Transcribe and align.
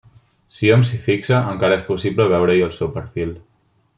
Si 0.59 0.71
hom 0.75 0.85
s'hi 0.87 0.97
fixa, 1.07 1.41
encara 1.51 1.77
és 1.81 1.85
possible 1.91 2.27
veure-hi 2.33 2.65
el 2.69 2.75
seu 2.79 2.93
perfil. 2.99 3.37